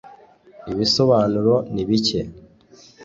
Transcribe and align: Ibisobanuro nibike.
Ibisobanuro 0.71 1.53
nibike. 1.73 2.19